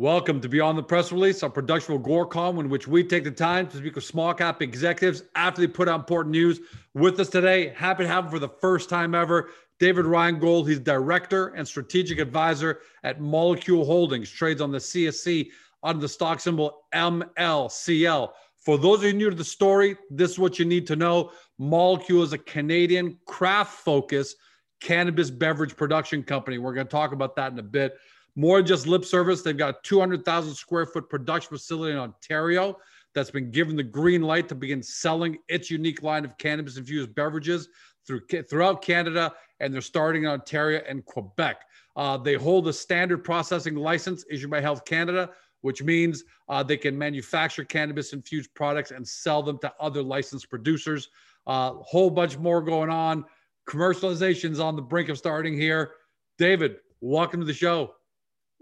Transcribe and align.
Welcome 0.00 0.40
to 0.42 0.48
Beyond 0.48 0.78
the 0.78 0.82
Press 0.84 1.10
Release, 1.10 1.42
a 1.42 1.50
production 1.50 1.92
of 1.92 2.02
Agoracom, 2.02 2.60
in 2.60 2.68
which 2.68 2.86
we 2.86 3.02
take 3.02 3.24
the 3.24 3.32
time 3.32 3.66
to 3.66 3.78
speak 3.78 3.96
with 3.96 4.04
small 4.04 4.32
cap 4.32 4.62
executives 4.62 5.24
after 5.34 5.60
they 5.60 5.66
put 5.66 5.88
out 5.88 5.98
important 5.98 6.30
news. 6.30 6.60
With 6.94 7.18
us 7.18 7.28
today, 7.28 7.72
happy 7.76 8.04
to 8.04 8.08
have 8.08 8.26
him 8.26 8.30
for 8.30 8.38
the 8.38 8.48
first 8.48 8.88
time 8.88 9.12
ever, 9.12 9.50
David 9.80 10.04
Reingold. 10.04 10.68
He's 10.68 10.78
director 10.78 11.48
and 11.48 11.66
strategic 11.66 12.20
advisor 12.20 12.78
at 13.02 13.20
Molecule 13.20 13.84
Holdings, 13.84 14.30
trades 14.30 14.60
on 14.60 14.70
the 14.70 14.78
CSE 14.78 15.48
under 15.82 16.00
the 16.00 16.08
stock 16.08 16.38
symbol 16.38 16.84
MLCL. 16.94 18.30
For 18.54 18.78
those 18.78 18.98
of 18.98 19.06
you 19.06 19.14
new 19.14 19.30
to 19.30 19.36
the 19.36 19.42
story, 19.42 19.96
this 20.10 20.30
is 20.30 20.38
what 20.38 20.60
you 20.60 20.64
need 20.64 20.86
to 20.86 20.94
know. 20.94 21.32
Molecule 21.58 22.22
is 22.22 22.32
a 22.32 22.38
Canadian 22.38 23.18
craft 23.26 23.80
focused 23.80 24.36
cannabis 24.80 25.28
beverage 25.28 25.76
production 25.76 26.22
company. 26.22 26.58
We're 26.58 26.74
going 26.74 26.86
to 26.86 26.90
talk 26.90 27.10
about 27.10 27.34
that 27.34 27.50
in 27.50 27.58
a 27.58 27.64
bit. 27.64 27.98
More 28.38 28.62
just 28.62 28.86
lip 28.86 29.04
service, 29.04 29.42
they've 29.42 29.58
got 29.58 29.74
a 29.74 29.78
200,000 29.82 30.54
square 30.54 30.86
foot 30.86 31.10
production 31.10 31.48
facility 31.48 31.90
in 31.90 31.98
Ontario 31.98 32.78
that's 33.12 33.32
been 33.32 33.50
given 33.50 33.74
the 33.74 33.82
green 33.82 34.22
light 34.22 34.48
to 34.48 34.54
begin 34.54 34.80
selling 34.80 35.38
its 35.48 35.72
unique 35.72 36.04
line 36.04 36.24
of 36.24 36.38
cannabis 36.38 36.76
infused 36.76 37.12
beverages 37.16 37.68
through, 38.06 38.20
throughout 38.48 38.80
Canada, 38.80 39.34
and 39.58 39.74
they're 39.74 39.80
starting 39.80 40.22
in 40.22 40.28
Ontario 40.28 40.80
and 40.88 41.04
Quebec. 41.04 41.62
Uh, 41.96 42.16
they 42.16 42.34
hold 42.34 42.68
a 42.68 42.72
standard 42.72 43.24
processing 43.24 43.74
license 43.74 44.24
issued 44.30 44.50
by 44.50 44.60
Health 44.60 44.84
Canada, 44.84 45.30
which 45.62 45.82
means 45.82 46.22
uh, 46.48 46.62
they 46.62 46.76
can 46.76 46.96
manufacture 46.96 47.64
cannabis 47.64 48.12
infused 48.12 48.54
products 48.54 48.92
and 48.92 49.04
sell 49.04 49.42
them 49.42 49.58
to 49.58 49.72
other 49.80 50.00
licensed 50.00 50.48
producers. 50.48 51.08
A 51.48 51.50
uh, 51.50 51.72
whole 51.80 52.08
bunch 52.08 52.38
more 52.38 52.62
going 52.62 52.88
on. 52.88 53.24
Commercialization's 53.68 54.60
on 54.60 54.76
the 54.76 54.82
brink 54.82 55.08
of 55.08 55.18
starting 55.18 55.58
here. 55.58 55.94
David, 56.38 56.76
welcome 57.00 57.40
to 57.40 57.46
the 57.46 57.52
show. 57.52 57.94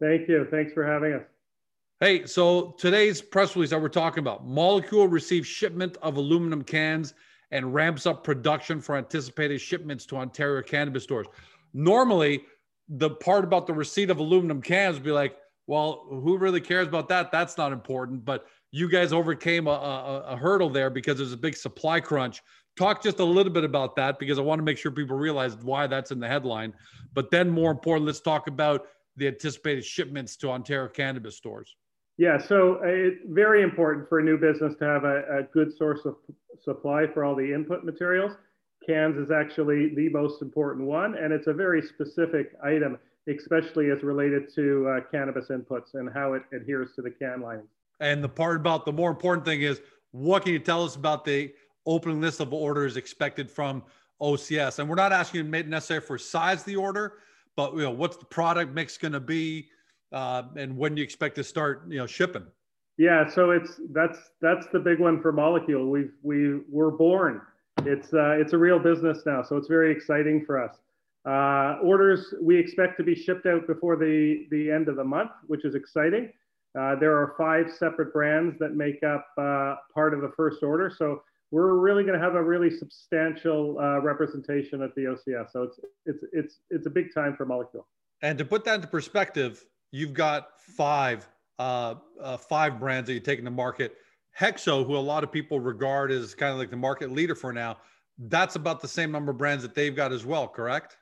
Thank 0.01 0.29
you. 0.29 0.47
Thanks 0.51 0.73
for 0.73 0.85
having 0.85 1.15
us. 1.15 1.23
Hey, 2.01 2.27
so 2.27 2.75
today's 2.79 3.23
press 3.23 3.57
release 3.57 3.71
that 3.71 3.81
we're 3.81 3.89
talking 3.89 4.19
about, 4.19 4.47
Molecule 4.47 5.09
receives 5.09 5.49
shipment 5.49 5.97
of 6.03 6.19
aluminum 6.19 6.63
cans 6.63 7.15
and 7.51 7.73
ramps 7.73 8.05
up 8.05 8.23
production 8.23 8.81
for 8.81 8.97
anticipated 8.97 9.61
shipments 9.61 10.05
to 10.07 10.17
Ontario 10.17 10.63
cannabis 10.63 11.05
stores. 11.05 11.27
Normally, 11.73 12.45
the 12.89 13.11
part 13.11 13.45
about 13.45 13.67
the 13.67 13.73
receipt 13.73 14.11
of 14.11 14.19
aluminum 14.19 14.61
cans 14.61 14.97
would 14.97 15.05
be 15.05 15.11
like, 15.11 15.37
well, 15.67 16.07
who 16.11 16.37
really 16.37 16.61
cares 16.61 16.87
about 16.87 17.09
that? 17.09 17.33
That's 17.33 17.57
not 17.57 17.73
important. 17.73 18.25
But 18.25 18.47
you 18.73 18.91
guys 18.91 19.13
overcame 19.13 19.67
a, 19.67 19.71
a, 19.71 20.21
a 20.29 20.37
hurdle 20.37 20.69
there 20.69 20.91
because 20.91 21.17
there's 21.17 21.33
a 21.33 21.37
big 21.37 21.57
supply 21.57 21.99
crunch. 22.01 22.43
Talk 22.77 23.03
just 23.03 23.21
a 23.21 23.25
little 23.25 23.53
bit 23.53 23.65
about 23.65 23.97
that 23.97 24.19
because 24.19 24.39
I 24.39 24.43
want 24.43 24.59
to 24.59 24.63
make 24.63 24.77
sure 24.77 24.93
people 24.93 25.17
realize 25.17 25.57
why 25.57 25.87
that's 25.87 26.11
in 26.11 26.21
the 26.21 26.29
headline. 26.29 26.75
But 27.15 27.31
then, 27.31 27.49
more 27.49 27.71
important, 27.71 28.07
let's 28.07 28.21
talk 28.21 28.49
about 28.49 28.87
the 29.17 29.27
anticipated 29.29 29.85
shipments 29.85 30.37
to 30.37 30.51
Ontario 30.51 30.89
cannabis 30.89 31.37
stores? 31.37 31.77
Yeah, 32.19 32.39
so 32.39 32.77
uh, 32.77 32.87
it's 32.87 33.21
very 33.29 33.63
important 33.63 34.09
for 34.09 34.21
a 34.21 34.23
new 34.23 34.39
business 34.39 34.75
to 34.79 34.85
have 34.85 35.05
a, 35.05 35.41
a, 35.41 35.43
good 35.53 35.77
source 35.77 36.01
of 36.07 36.17
supply 36.65 37.07
for 37.13 37.25
all 37.25 37.35
the 37.35 37.53
input 37.53 37.85
materials. 37.85 38.33
Cans 38.87 39.17
is 39.19 39.31
actually 39.31 39.95
the 39.95 40.09
most 40.09 40.41
important 40.41 40.87
one, 40.87 41.17
and 41.17 41.33
it's 41.33 41.47
a 41.47 41.53
very 41.53 41.83
specific 41.83 42.53
item, 42.65 42.99
especially 43.29 43.91
as 43.91 44.03
related 44.03 44.53
to 44.55 44.89
uh, 44.89 45.01
cannabis 45.11 45.49
inputs 45.49 45.95
and 45.95 46.09
how 46.13 46.33
it 46.33 46.43
adheres 46.55 46.91
to 46.97 47.03
the 47.03 47.11
can 47.11 47.43
lining. 47.43 47.67
And 48.01 48.25
the 48.25 48.29
part 48.29 48.57
about 48.57 48.87
the 48.87 48.93
more 48.93 49.11
important 49.11 49.45
thing 49.45 49.61
is 49.63 49.81
what 50.13 50.45
can 50.45 50.53
you 50.53 50.59
tell 50.59 50.85
us 50.85 50.97
about 50.97 51.25
the 51.25 51.53
opening 51.85 52.21
list 52.21 52.41
of 52.41 52.53
orders 52.53 52.97
expected 52.97 53.51
from 53.51 53.83
OCS? 54.23 54.79
And 54.79 54.89
we're 54.89 54.95
not 54.95 55.13
asking 55.13 55.45
you 55.45 55.63
necessarily 55.65 56.07
for 56.07 56.17
size 56.17 56.61
of 56.61 56.67
the 56.67 56.77
order, 56.77 57.19
but 57.57 57.75
you 57.75 57.83
know, 57.83 57.91
what's 57.91 58.17
the 58.17 58.27
product 58.27 58.75
mix 58.75 58.97
going 58.99 59.13
to 59.13 59.21
be, 59.21 59.69
uh, 60.13 60.45
and 60.57 60.77
when 60.77 60.95
do 60.95 61.01
you 61.01 61.05
expect 61.05 61.35
to 61.37 61.45
start, 61.45 61.85
you 61.89 61.99
know, 61.99 62.07
shipping? 62.07 62.47
Yeah, 62.99 63.29
so 63.29 63.51
it's 63.51 63.81
that's 63.91 64.19
that's 64.41 64.67
the 64.73 64.79
big 64.79 65.01
one 65.01 65.21
for 65.21 65.33
Molecule. 65.33 65.91
We've 65.91 66.13
we 66.23 66.61
we're 66.71 66.91
born. 66.91 67.43
It's 67.85 68.13
uh, 68.15 68.37
it's 68.41 68.53
a 68.53 68.59
real 68.59 68.79
business 68.79 69.23
now, 69.27 69.43
so 69.43 69.57
it's 69.57 69.69
very 69.69 69.93
exciting 69.93 70.45
for 70.47 70.63
us. 70.63 70.77
Uh, 71.27 71.79
orders 71.83 72.33
we 72.41 72.57
expect 72.57 72.97
to 72.99 73.03
be 73.03 73.15
shipped 73.15 73.47
out 73.47 73.67
before 73.67 73.97
the 73.97 74.47
the 74.51 74.71
end 74.71 74.89
of 74.89 74.97
the 74.97 75.05
month, 75.05 75.33
which 75.47 75.65
is 75.65 75.75
exciting. 75.75 76.33
Uh, 76.79 76.95
there 76.95 77.17
are 77.17 77.35
five 77.39 77.71
separate 77.71 78.13
brands 78.13 78.59
that 78.59 78.75
make 78.75 79.03
up 79.03 79.27
uh, 79.39 79.77
part 79.93 80.15
of 80.15 80.21
the 80.21 80.31
first 80.37 80.63
order, 80.63 80.91
so 80.95 81.23
we're 81.51 81.75
really 81.75 82.03
going 82.03 82.19
to 82.19 82.25
have 82.25 82.35
a 82.35 82.43
really 82.43 82.71
substantial 82.71 83.79
uh, 83.79 84.01
representation 84.01 84.83
at 84.83 84.95
the 84.95 85.03
OCS. 85.03 85.53
So 85.53 85.63
it's 85.63 85.81
it's 86.05 86.25
it's 86.33 86.59
it's 86.71 86.87
a 86.87 86.91
big 86.91 87.15
time 87.15 87.37
for 87.37 87.47
Molecule. 87.47 87.87
And 88.23 88.37
to 88.39 88.45
put 88.45 88.65
that 88.65 88.77
into 88.77 88.89
perspective, 88.89 89.65
you've 89.93 90.13
got 90.15 90.61
five 90.61 91.29
uh, 91.59 91.95
uh, 92.21 92.37
five 92.37 92.81
brands 92.81 93.07
that 93.07 93.13
you're 93.13 93.23
taking 93.23 93.45
to 93.45 93.51
market. 93.51 93.97
Hexo, 94.39 94.87
who 94.87 94.97
a 94.97 94.99
lot 94.99 95.25
of 95.25 95.33
people 95.33 95.61
regard 95.61 96.13
as 96.13 96.35
kind 96.35 96.53
of 96.53 96.59
like 96.59 96.71
the 96.71 96.77
market 96.77 97.11
leader 97.11 97.35
for 97.35 97.55
now, 97.55 97.79
that's 98.29 98.57
about 98.57 98.81
the 98.81 98.89
same 98.89 99.11
number 99.11 99.33
of 99.33 99.39
brands 99.39 99.63
that 99.63 99.75
they've 99.75 99.97
got 99.97 100.13
as 100.13 100.27
well, 100.27 100.47
correct? 100.47 100.97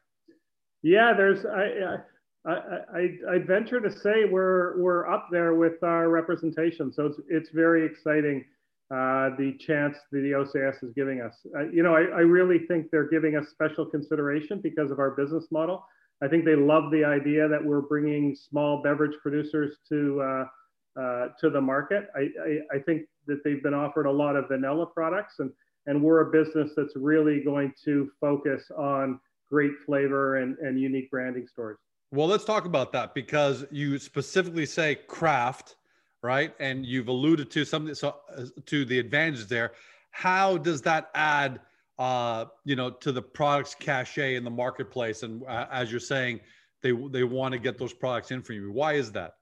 Yeah, 0.82 1.12
there's 1.16 1.44
I. 1.44 1.99
I, 2.47 2.53
I, 2.94 3.09
I 3.31 3.38
venture 3.38 3.81
to 3.81 3.91
say 3.91 4.26
we're 4.31 4.78
we're 4.78 5.09
up 5.09 5.28
there 5.31 5.55
with 5.55 5.82
our 5.82 6.11
representation, 6.11 6.93
so 6.93 7.06
it's 7.06 7.19
it's 7.31 7.49
very 7.49 7.87
exciting 7.87 8.44
uh, 8.90 9.30
the 9.38 9.56
chance 9.58 9.96
that 10.12 10.20
the 10.20 10.32
OCS 10.32 10.84
is 10.84 10.92
giving 10.94 11.20
us. 11.20 11.34
Uh, 11.56 11.64
you 11.70 11.82
know, 11.82 11.94
I, 11.94 12.02
I, 12.02 12.20
really 12.20 12.58
think 12.66 12.90
they're 12.90 13.08
giving 13.08 13.34
us 13.34 13.48
special 13.48 13.86
consideration 13.86 14.60
because 14.62 14.90
of 14.90 14.98
our 14.98 15.12
business 15.12 15.46
model. 15.50 15.86
I 16.22 16.28
think 16.28 16.44
they 16.44 16.54
love 16.54 16.90
the 16.90 17.02
idea 17.02 17.48
that 17.48 17.64
we're 17.64 17.80
bringing 17.80 18.36
small 18.36 18.82
beverage 18.82 19.16
producers 19.22 19.76
to 19.88 20.20
uh, 20.20 21.00
uh, 21.00 21.28
to 21.40 21.50
the 21.50 21.60
market. 21.60 22.08
I, 22.14 22.20
I, 22.20 22.76
I, 22.76 22.78
think 22.78 23.06
that 23.26 23.42
they've 23.42 23.62
been 23.62 23.74
offered 23.74 24.06
a 24.06 24.12
lot 24.12 24.36
of 24.36 24.48
vanilla 24.48 24.86
products, 24.86 25.36
and 25.38 25.50
and 25.86 26.02
we're 26.02 26.20
a 26.20 26.30
business 26.30 26.72
that's 26.76 26.94
really 26.94 27.42
going 27.42 27.72
to 27.84 28.10
focus 28.20 28.70
on 28.76 29.18
great 29.50 29.72
flavor 29.86 30.36
and, 30.36 30.56
and 30.58 30.78
unique 30.80 31.10
branding 31.10 31.46
stories. 31.46 31.78
Well, 32.10 32.26
let's 32.26 32.44
talk 32.44 32.64
about 32.64 32.92
that 32.92 33.14
because 33.14 33.64
you 33.70 33.98
specifically 33.98 34.66
say 34.66 34.96
craft 35.08 35.76
right? 36.24 36.54
And 36.58 36.86
you've 36.86 37.08
alluded 37.08 37.50
to 37.50 37.64
something 37.66 37.94
so 37.94 38.16
uh, 38.34 38.46
to 38.64 38.84
the 38.86 38.98
advantages 38.98 39.46
there. 39.46 39.72
How 40.10 40.56
does 40.56 40.80
that 40.82 41.10
add, 41.14 41.60
uh, 41.98 42.46
you 42.64 42.76
know, 42.76 42.90
to 42.90 43.12
the 43.12 43.20
product's 43.20 43.74
cachet 43.74 44.36
in 44.36 44.42
the 44.42 44.50
marketplace? 44.50 45.22
And 45.22 45.44
uh, 45.44 45.66
as 45.70 45.90
you're 45.90 46.00
saying, 46.00 46.40
they 46.82 46.92
they 46.92 47.24
want 47.24 47.52
to 47.52 47.58
get 47.58 47.78
those 47.78 47.92
products 47.92 48.30
in 48.30 48.42
for 48.42 48.54
you. 48.54 48.72
Why 48.72 48.94
is 48.94 49.12
that? 49.12 49.34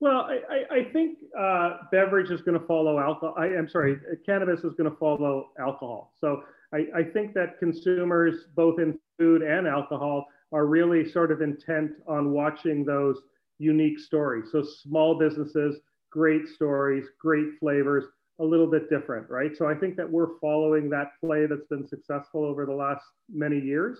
Well, 0.00 0.26
I, 0.26 0.64
I 0.74 0.84
think 0.94 1.18
uh, 1.38 1.76
beverage 1.92 2.30
is 2.30 2.40
going 2.40 2.58
to 2.58 2.66
follow 2.66 2.98
alcohol. 2.98 3.34
I, 3.36 3.48
am 3.48 3.68
sorry, 3.68 3.96
cannabis 4.24 4.60
is 4.60 4.72
going 4.74 4.90
to 4.90 4.96
follow 4.96 5.50
alcohol. 5.58 6.14
So 6.18 6.42
I, 6.72 6.86
I 6.96 7.02
think 7.02 7.34
that 7.34 7.58
consumers, 7.58 8.46
both 8.56 8.80
in 8.80 8.98
food 9.18 9.42
and 9.42 9.66
alcohol, 9.66 10.24
are 10.52 10.64
really 10.64 11.06
sort 11.10 11.30
of 11.30 11.42
intent 11.42 11.90
on 12.08 12.30
watching 12.30 12.82
those 12.82 13.18
unique 13.58 13.98
stories. 13.98 14.46
So 14.50 14.62
small 14.62 15.18
businesses 15.18 15.80
great 16.10 16.48
stories, 16.48 17.04
great 17.18 17.58
flavors, 17.58 18.04
a 18.40 18.44
little 18.44 18.66
bit 18.66 18.88
different, 18.88 19.28
right? 19.28 19.56
So 19.56 19.68
I 19.68 19.74
think 19.74 19.96
that 19.96 20.10
we're 20.10 20.38
following 20.40 20.88
that 20.90 21.08
play 21.22 21.46
that's 21.46 21.66
been 21.68 21.86
successful 21.86 22.44
over 22.44 22.64
the 22.66 22.72
last 22.72 23.04
many 23.32 23.58
years. 23.58 23.98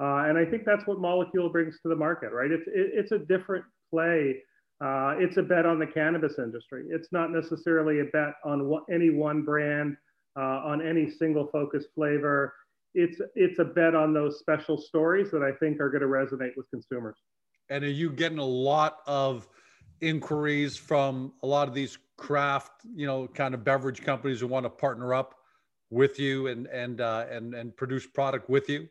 Uh, 0.00 0.24
and 0.28 0.38
I 0.38 0.44
think 0.44 0.64
that's 0.64 0.86
what 0.86 0.98
Molecule 0.98 1.50
brings 1.50 1.78
to 1.82 1.88
the 1.88 1.96
market, 1.96 2.30
right? 2.32 2.50
It's, 2.50 2.66
it, 2.68 2.92
it's 2.94 3.12
a 3.12 3.18
different 3.18 3.64
play. 3.90 4.36
Uh, 4.82 5.14
it's 5.18 5.36
a 5.36 5.42
bet 5.42 5.66
on 5.66 5.78
the 5.78 5.86
cannabis 5.86 6.38
industry. 6.38 6.86
It's 6.88 7.08
not 7.12 7.30
necessarily 7.30 8.00
a 8.00 8.04
bet 8.04 8.34
on 8.44 8.66
what, 8.66 8.84
any 8.90 9.10
one 9.10 9.42
brand, 9.42 9.96
uh, 10.38 10.62
on 10.64 10.80
any 10.80 11.10
single 11.10 11.48
focus 11.48 11.84
flavor. 11.94 12.54
It's, 12.94 13.20
it's 13.34 13.58
a 13.58 13.64
bet 13.64 13.94
on 13.94 14.14
those 14.14 14.38
special 14.38 14.78
stories 14.78 15.30
that 15.32 15.42
I 15.42 15.52
think 15.58 15.80
are 15.80 15.90
going 15.90 16.00
to 16.00 16.06
resonate 16.06 16.56
with 16.56 16.70
consumers. 16.70 17.16
And 17.68 17.84
are 17.84 17.90
you 17.90 18.10
getting 18.10 18.38
a 18.38 18.44
lot 18.44 18.98
of 19.06 19.48
inquiries 20.00 20.76
from 20.76 21.32
a 21.42 21.46
lot 21.46 21.68
of 21.68 21.74
these 21.74 21.98
craft, 22.16 22.72
you 22.94 23.06
know, 23.06 23.26
kind 23.28 23.54
of 23.54 23.64
beverage 23.64 24.02
companies 24.02 24.40
who 24.40 24.46
want 24.46 24.64
to 24.64 24.70
partner 24.70 25.14
up 25.14 25.34
with 25.90 26.18
you 26.18 26.46
and 26.46 26.66
and 26.68 27.00
uh, 27.00 27.26
and 27.30 27.54
and 27.54 27.76
produce 27.76 28.06
product 28.06 28.48
with 28.48 28.68
you? 28.68 28.88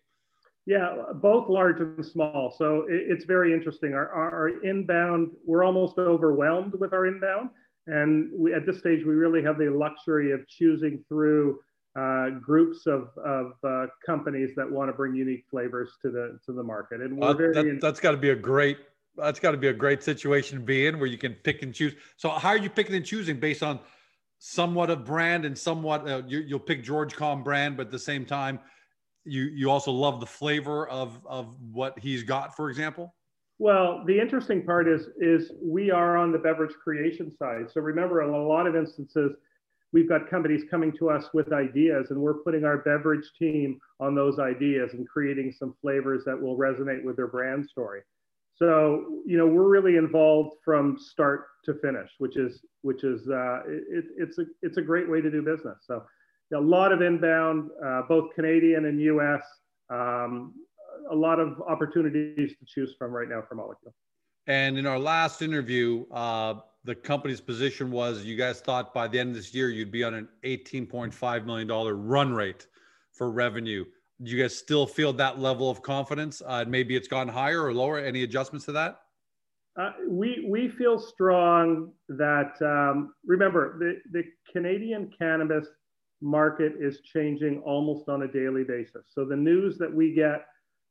Yeah, 0.65 0.95
both 1.15 1.49
large 1.49 1.79
and 1.79 2.05
small. 2.05 2.53
So 2.55 2.85
it, 2.89 3.05
it's 3.07 3.25
very 3.25 3.53
interesting. 3.53 3.93
Our, 3.93 4.09
our 4.09 4.63
inbound, 4.63 5.31
we're 5.45 5.63
almost 5.63 5.97
overwhelmed 5.97 6.75
with 6.75 6.93
our 6.93 7.07
inbound, 7.07 7.49
and 7.87 8.29
we, 8.35 8.53
at 8.53 8.65
this 8.65 8.79
stage, 8.79 9.03
we 9.05 9.15
really 9.15 9.41
have 9.41 9.57
the 9.57 9.69
luxury 9.69 10.31
of 10.31 10.47
choosing 10.47 11.03
through 11.07 11.59
uh, 11.95 12.29
groups 12.41 12.85
of, 12.85 13.09
of 13.25 13.53
uh, 13.63 13.87
companies 14.05 14.51
that 14.55 14.69
want 14.69 14.89
to 14.89 14.93
bring 14.93 15.15
unique 15.15 15.43
flavors 15.49 15.97
to 16.01 16.11
the 16.11 16.39
to 16.45 16.53
the 16.53 16.63
market. 16.63 17.01
And 17.01 17.17
we're 17.17 17.29
uh, 17.29 17.33
very 17.33 17.53
that, 17.53 17.81
that's 17.81 17.99
got 17.99 18.11
to 18.11 18.17
be 18.17 18.29
a 18.29 18.35
great 18.35 18.77
that's 19.15 19.39
got 19.39 19.51
to 19.51 19.57
be 19.57 19.67
a 19.67 19.73
great 19.73 20.03
situation 20.03 20.59
to 20.59 20.63
be 20.63 20.87
in 20.87 20.99
where 20.99 21.07
you 21.07 21.17
can 21.17 21.33
pick 21.33 21.61
and 21.61 21.73
choose. 21.73 21.93
So 22.17 22.29
how 22.29 22.49
are 22.49 22.57
you 22.57 22.69
picking 22.69 22.95
and 22.95 23.05
choosing 23.05 23.39
based 23.39 23.63
on 23.63 23.79
somewhat 24.39 24.89
of 24.89 25.05
brand 25.05 25.45
and 25.45 25.57
somewhat 25.57 26.07
uh, 26.09 26.21
you, 26.25 26.45
will 26.49 26.59
pick 26.59 26.83
George 26.83 27.15
Com 27.15 27.43
brand, 27.43 27.77
but 27.77 27.87
at 27.87 27.91
the 27.91 27.99
same 27.99 28.25
time, 28.25 28.59
you 29.25 29.43
you 29.43 29.69
also 29.69 29.91
love 29.91 30.19
the 30.19 30.25
flavor 30.25 30.87
of 30.87 31.19
of 31.25 31.53
what 31.71 31.99
he's 31.99 32.23
got, 32.23 32.55
for 32.55 32.69
example. 32.69 33.13
Well, 33.59 34.03
the 34.07 34.17
interesting 34.17 34.65
part 34.65 34.87
is 34.87 35.07
is 35.17 35.51
we 35.61 35.91
are 35.91 36.17
on 36.17 36.31
the 36.31 36.37
beverage 36.37 36.73
creation 36.81 37.35
side. 37.37 37.69
So 37.71 37.81
remember, 37.81 38.23
in 38.23 38.29
a 38.29 38.47
lot 38.47 38.65
of 38.65 38.75
instances, 38.75 39.33
we've 39.91 40.07
got 40.07 40.29
companies 40.29 40.63
coming 40.71 40.93
to 40.99 41.09
us 41.09 41.25
with 41.33 41.51
ideas, 41.51 42.07
and 42.09 42.19
we're 42.19 42.35
putting 42.35 42.63
our 42.63 42.77
beverage 42.77 43.29
team 43.37 43.79
on 43.99 44.15
those 44.15 44.39
ideas 44.39 44.93
and 44.93 45.07
creating 45.07 45.51
some 45.51 45.75
flavors 45.81 46.23
that 46.25 46.39
will 46.41 46.57
resonate 46.57 47.03
with 47.03 47.17
their 47.17 47.27
brand 47.27 47.67
story. 47.67 48.01
So 48.59 49.21
you 49.25 49.37
know, 49.37 49.47
we're 49.47 49.69
really 49.69 49.95
involved 49.95 50.57
from 50.63 50.97
start 50.99 51.45
to 51.65 51.73
finish, 51.75 52.09
which 52.17 52.37
is 52.37 52.61
which 52.81 53.03
is 53.03 53.27
uh, 53.29 53.61
it, 53.67 54.05
it's 54.17 54.37
a 54.37 54.45
it's 54.61 54.77
a 54.77 54.81
great 54.81 55.09
way 55.09 55.21
to 55.21 55.31
do 55.31 55.41
business. 55.41 55.77
So 55.81 56.03
a 56.53 56.59
lot 56.59 56.91
of 56.91 57.01
inbound, 57.01 57.69
uh, 57.85 58.01
both 58.09 58.33
Canadian 58.35 58.85
and 58.85 58.99
U.S. 59.01 59.41
Um, 59.89 60.53
a 61.09 61.15
lot 61.15 61.39
of 61.39 61.61
opportunities 61.67 62.51
to 62.57 62.65
choose 62.65 62.95
from 62.97 63.11
right 63.11 63.29
now 63.29 63.43
for 63.47 63.55
Molecule. 63.55 63.93
And 64.47 64.77
in 64.77 64.85
our 64.85 64.99
last 64.99 65.41
interview, 65.41 66.05
uh, 66.11 66.55
the 66.83 66.95
company's 66.95 67.41
position 67.41 67.91
was 67.91 68.23
you 68.23 68.35
guys 68.35 68.61
thought 68.61 68.93
by 68.93 69.07
the 69.07 69.19
end 69.19 69.29
of 69.29 69.35
this 69.35 69.53
year 69.53 69.69
you'd 69.69 69.91
be 69.91 70.03
on 70.03 70.13
an 70.13 70.27
$18.5 70.43 71.45
million 71.45 71.67
run 71.67 72.33
rate 72.33 72.67
for 73.13 73.29
revenue. 73.29 73.85
Do 74.21 74.31
you 74.31 74.41
guys 74.41 74.57
still 74.57 74.85
feel 74.85 75.13
that 75.13 75.39
level 75.39 75.69
of 75.69 75.81
confidence? 75.81 76.41
Uh, 76.45 76.65
maybe 76.67 76.95
it's 76.95 77.07
gone 77.07 77.27
higher 77.27 77.63
or 77.63 77.73
lower. 77.73 77.99
Any 77.99 78.23
adjustments 78.23 78.65
to 78.65 78.73
that? 78.73 79.01
Uh, 79.79 79.91
we, 80.09 80.45
we 80.49 80.67
feel 80.69 80.99
strong 80.99 81.91
that, 82.09 82.51
um, 82.61 83.13
remember, 83.25 83.79
the, 83.79 84.01
the 84.11 84.23
Canadian 84.51 85.09
cannabis 85.17 85.67
market 86.21 86.73
is 86.81 86.99
changing 87.01 87.61
almost 87.65 88.09
on 88.09 88.23
a 88.23 88.27
daily 88.27 88.65
basis. 88.65 89.05
So 89.13 89.23
the 89.23 89.37
news 89.37 89.77
that 89.77 89.93
we 89.93 90.13
get 90.13 90.45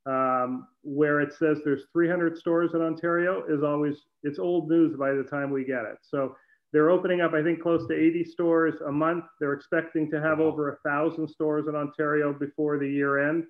um, 0.05 0.67
where 0.81 1.21
it 1.21 1.33
says 1.33 1.59
there's 1.63 1.83
300 1.93 2.37
stores 2.37 2.71
in 2.73 2.81
Ontario 2.81 3.43
is 3.47 3.63
always 3.63 4.05
it's 4.23 4.39
old 4.39 4.69
news 4.69 4.95
by 4.97 5.11
the 5.11 5.23
time 5.23 5.51
we 5.51 5.63
get 5.63 5.85
it. 5.85 5.97
So 6.01 6.35
they're 6.71 6.91
opening 6.91 7.21
up, 7.21 7.33
I 7.33 7.41
think, 7.41 7.61
close 7.61 7.87
to 7.87 7.93
80 7.93 8.23
stores 8.25 8.75
a 8.85 8.91
month. 8.91 9.25
They're 9.39 9.53
expecting 9.53 10.09
to 10.11 10.21
have 10.21 10.39
over 10.39 10.69
a 10.73 10.77
thousand 10.87 11.27
stores 11.27 11.67
in 11.67 11.75
Ontario 11.75 12.31
before 12.31 12.77
the 12.77 12.87
year 12.87 13.29
end. 13.29 13.45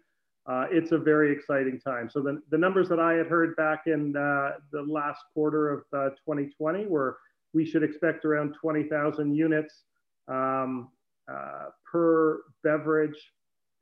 Uh, 0.50 0.66
it's 0.71 0.94
a 0.94 0.98
very 0.98 1.31
exciting 1.31 1.80
time. 1.80 2.10
So 2.10 2.21
the, 2.21 2.42
the 2.50 2.57
numbers 2.57 2.88
that 2.89 3.00
I 3.00 3.13
had 3.13 3.27
heard 3.27 3.56
back 3.56 3.83
in 3.88 4.16
uh, 4.16 4.51
the 4.71 4.81
last 4.81 5.21
quarter 5.33 5.69
of 5.69 5.80
uh, 5.94 6.10
2020 6.25 6.86
were 6.88 7.18
we 7.54 7.66
should 7.66 7.83
expect 7.83 8.25
around 8.25 8.56
20,000 8.60 9.36
units 9.36 9.83
um, 10.27 10.89
uh, 11.31 11.66
per 11.92 12.42
beverage 12.63 13.31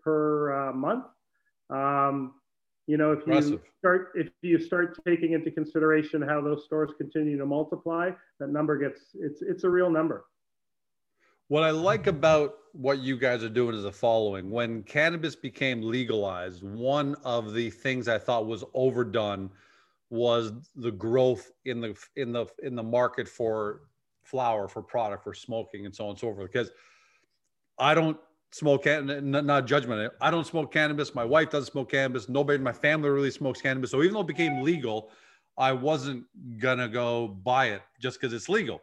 per 0.02 0.70
uh, 0.70 0.74
month. 0.74 1.06
Um, 1.70 2.34
you 2.88 2.96
know, 2.96 3.12
if 3.12 3.28
you 3.28 3.62
start 3.80 4.14
if 4.16 4.30
you 4.42 4.60
start 4.60 4.98
taking 5.06 5.34
into 5.34 5.52
consideration 5.52 6.22
how 6.22 6.40
those 6.42 6.64
stores 6.66 6.92
continue 6.98 7.38
to 7.38 7.46
multiply, 7.46 8.12
that 8.40 8.50
number 8.50 8.78
gets 8.78 9.02
it's 9.14 9.42
it's 9.42 9.66
a 9.66 9.70
real 9.70 9.90
number. 9.90 10.26
What 11.50 11.64
I 11.64 11.72
like 11.72 12.08
about 12.08 12.56
what 12.72 13.00
you 13.00 13.18
guys 13.18 13.44
are 13.44 13.50
doing 13.50 13.76
is 13.76 13.84
the 13.84 13.92
following. 13.92 14.50
When 14.50 14.84
cannabis 14.84 15.36
became 15.36 15.82
legalized, 15.82 16.64
one 16.64 17.16
of 17.24 17.54
the 17.54 17.70
things 17.70 18.08
I 18.08 18.18
thought 18.18 18.48
was 18.48 18.64
overdone 18.74 19.50
was 20.10 20.54
the 20.76 20.92
growth 20.92 21.52
in 21.66 21.82
the 21.82 21.96
in 22.16 22.32
the 22.32 22.48
in 22.64 22.76
the 22.76 22.84
market 22.84 23.28
for 23.28 23.82
flower, 24.24 24.70
for 24.70 24.82
product, 24.82 25.26
for 25.26 25.34
smoking, 25.34 25.86
and 25.86 25.94
so 25.94 26.06
on 26.06 26.12
and 26.12 26.20
so 26.20 26.34
forth. 26.34 26.52
Because 26.52 26.72
I 27.78 27.94
don't 27.94 28.18
smoke 28.52 28.86
not 28.86 29.68
judgment. 29.68 30.12
I 30.22 30.32
don't 30.32 30.48
smoke 30.48 30.72
cannabis. 30.72 31.14
My 31.14 31.26
wife 31.26 31.50
doesn't 31.50 31.72
smoke 31.72 31.92
cannabis. 31.92 32.30
Nobody 32.30 32.56
in 32.56 32.64
my 32.64 32.72
family 32.72 33.10
really 33.10 33.32
smokes 33.32 33.62
cannabis. 33.62 33.92
So 33.92 34.02
even 34.02 34.14
though 34.14 34.22
it 34.22 34.28
became 34.28 34.64
legal 34.64 35.10
i 35.58 35.72
wasn't 35.72 36.24
gonna 36.60 36.88
go 36.88 37.28
buy 37.28 37.68
it 37.68 37.82
just 38.00 38.20
because 38.20 38.34
it's 38.34 38.50
legal. 38.50 38.82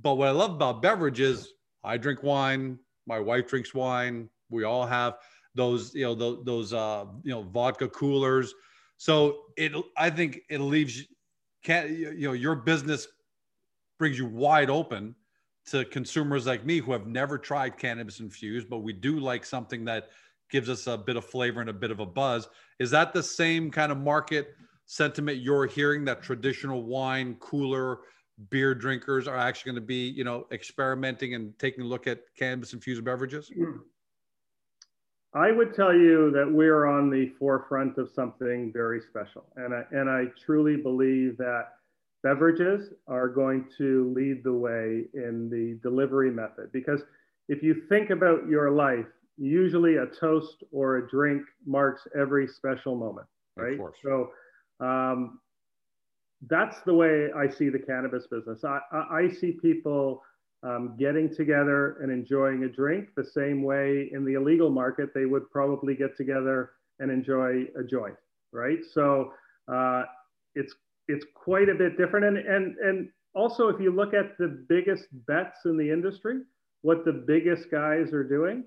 But 0.00 0.14
what 0.14 0.28
i 0.28 0.30
love 0.30 0.52
about 0.52 0.82
beverages 0.82 1.54
i 1.84 1.96
drink 1.96 2.22
wine. 2.22 2.78
My 3.06 3.18
wife 3.18 3.48
drinks 3.48 3.74
wine. 3.74 4.28
We 4.50 4.64
all 4.64 4.86
have 4.86 5.14
those 5.54 5.94
you 5.94 6.04
know 6.04 6.14
those, 6.14 6.44
those 6.44 6.72
uh 6.72 7.06
you 7.24 7.32
know 7.32 7.42
vodka 7.42 7.88
coolers. 7.88 8.54
So 8.96 9.40
it 9.56 9.72
i 9.96 10.08
think 10.10 10.40
it 10.48 10.58
leaves 10.60 11.02
can 11.62 11.94
you 11.94 12.28
know 12.28 12.32
your 12.32 12.54
business 12.54 13.08
brings 13.98 14.18
you 14.18 14.26
wide 14.26 14.70
open 14.70 15.14
to 15.66 15.84
consumers 15.84 16.46
like 16.46 16.64
me 16.64 16.78
who 16.78 16.92
have 16.92 17.06
never 17.06 17.38
tried 17.38 17.76
cannabis 17.78 18.20
infused, 18.20 18.68
but 18.68 18.78
we 18.78 18.92
do 18.92 19.18
like 19.20 19.44
something 19.44 19.84
that 19.84 20.10
gives 20.50 20.68
us 20.68 20.86
a 20.86 20.98
bit 20.98 21.16
of 21.16 21.24
flavor 21.24 21.60
and 21.60 21.70
a 21.70 21.72
bit 21.72 21.90
of 21.90 22.00
a 22.00 22.06
buzz. 22.06 22.48
Is 22.78 22.90
that 22.90 23.12
the 23.12 23.22
same 23.22 23.70
kind 23.70 23.92
of 23.92 23.98
market 23.98 24.54
sentiment 24.86 25.38
you're 25.38 25.66
hearing 25.66 26.04
that 26.04 26.22
traditional 26.22 26.84
wine, 26.84 27.36
cooler 27.40 28.00
beer 28.50 28.74
drinkers 28.74 29.28
are 29.28 29.36
actually 29.36 29.72
going 29.72 29.82
to 29.82 29.86
be, 29.86 30.08
you 30.08 30.24
know, 30.24 30.46
experimenting 30.50 31.34
and 31.34 31.58
taking 31.58 31.84
a 31.84 31.86
look 31.86 32.06
at 32.06 32.20
cannabis 32.36 32.72
infused 32.72 33.04
beverages? 33.04 33.50
I 35.34 35.50
would 35.50 35.74
tell 35.74 35.94
you 35.94 36.30
that 36.32 36.50
we're 36.50 36.86
on 36.86 37.08
the 37.08 37.28
forefront 37.38 37.96
of 37.98 38.10
something 38.10 38.72
very 38.72 39.00
special. 39.00 39.44
And 39.56 39.72
I, 39.72 39.84
and 39.92 40.10
I 40.10 40.24
truly 40.44 40.76
believe 40.76 41.38
that 41.38 41.68
beverages 42.22 42.90
are 43.08 43.28
going 43.28 43.66
to 43.78 44.12
lead 44.14 44.44
the 44.44 44.52
way 44.52 45.04
in 45.14 45.48
the 45.50 45.78
delivery 45.82 46.30
method. 46.30 46.70
Because 46.72 47.02
if 47.48 47.62
you 47.62 47.82
think 47.88 48.10
about 48.10 48.46
your 48.48 48.70
life 48.70 49.06
usually 49.38 49.96
a 49.96 50.06
toast 50.06 50.62
or 50.72 50.98
a 50.98 51.08
drink 51.08 51.42
marks 51.66 52.02
every 52.18 52.46
special 52.46 52.94
moment 52.94 53.26
right? 53.56 53.78
so 54.02 54.30
um, 54.80 55.40
that's 56.48 56.82
the 56.82 56.92
way 56.92 57.28
i 57.36 57.48
see 57.48 57.68
the 57.68 57.78
cannabis 57.78 58.26
business. 58.26 58.62
I, 58.62 58.78
I, 58.92 59.28
see 59.28 59.52
people 59.52 60.22
um, 60.62 60.96
getting 60.98 61.34
together 61.34 61.96
and 62.02 62.12
enjoying 62.12 62.64
a 62.64 62.68
drink 62.68 63.08
the 63.16 63.24
same 63.24 63.62
way 63.62 64.10
in 64.12 64.24
the 64.24 64.34
illegal 64.34 64.70
market 64.70 65.14
they 65.14 65.24
would 65.24 65.50
probably 65.50 65.94
get 65.94 66.16
together 66.16 66.72
and 67.00 67.10
enjoy 67.10 67.64
a 67.76 67.82
joint 67.82 68.16
right? 68.52 68.78
So 68.92 69.32
uh, 69.66 70.04
it's 70.54 70.74
it's 71.08 71.24
quite 71.34 71.68
a 71.68 71.74
bit 71.74 71.96
different. 71.96 72.26
And, 72.26 72.38
and, 72.38 72.76
and 72.78 73.08
also, 73.34 73.68
if 73.68 73.80
you 73.80 73.90
look 73.90 74.14
at 74.14 74.36
the 74.38 74.64
biggest 74.68 75.04
bets 75.26 75.60
in 75.64 75.76
the 75.76 75.90
industry, 75.90 76.40
what 76.82 77.04
the 77.04 77.12
biggest 77.12 77.70
guys 77.70 78.12
are 78.12 78.24
doing, 78.24 78.64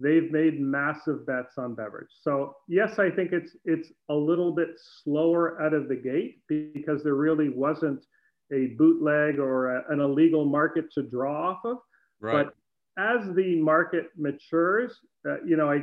they've 0.00 0.30
made 0.30 0.60
massive 0.60 1.26
bets 1.26 1.54
on 1.58 1.74
beverage. 1.74 2.10
So 2.22 2.56
yes, 2.68 2.98
I 2.98 3.10
think 3.10 3.32
it's 3.32 3.56
it's 3.64 3.90
a 4.08 4.14
little 4.14 4.52
bit 4.52 4.68
slower 5.02 5.60
out 5.62 5.74
of 5.74 5.88
the 5.88 5.96
gate 5.96 6.40
because 6.48 7.02
there 7.02 7.14
really 7.14 7.48
wasn't 7.48 8.04
a 8.52 8.68
bootleg 8.78 9.38
or 9.38 9.76
a, 9.76 9.92
an 9.92 10.00
illegal 10.00 10.44
market 10.44 10.92
to 10.94 11.02
draw 11.02 11.50
off 11.50 11.64
of. 11.64 11.78
Right. 12.20 12.46
But 12.46 12.54
as 13.02 13.34
the 13.34 13.60
market 13.60 14.10
matures, 14.16 15.00
uh, 15.28 15.42
you 15.44 15.56
know, 15.56 15.70
I 15.70 15.76